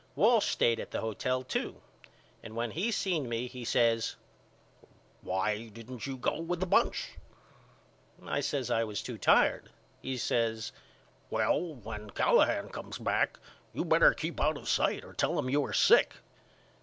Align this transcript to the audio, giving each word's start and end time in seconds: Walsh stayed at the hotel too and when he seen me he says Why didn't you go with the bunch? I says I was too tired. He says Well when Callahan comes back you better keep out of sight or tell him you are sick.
Walsh 0.15 0.47
stayed 0.47 0.79
at 0.79 0.89
the 0.89 0.99
hotel 1.01 1.43
too 1.43 1.79
and 2.41 2.55
when 2.55 2.71
he 2.71 2.89
seen 2.89 3.29
me 3.29 3.45
he 3.47 3.63
says 3.63 4.15
Why 5.21 5.67
didn't 5.67 6.07
you 6.07 6.17
go 6.17 6.39
with 6.41 6.59
the 6.59 6.65
bunch? 6.65 7.09
I 8.25 8.39
says 8.39 8.71
I 8.71 8.83
was 8.83 9.03
too 9.03 9.19
tired. 9.19 9.69
He 10.01 10.17
says 10.17 10.71
Well 11.29 11.75
when 11.75 12.09
Callahan 12.09 12.69
comes 12.69 12.97
back 12.97 13.37
you 13.73 13.85
better 13.85 14.15
keep 14.15 14.41
out 14.41 14.57
of 14.57 14.67
sight 14.67 15.05
or 15.05 15.13
tell 15.13 15.37
him 15.37 15.51
you 15.51 15.63
are 15.65 15.71
sick. 15.71 16.15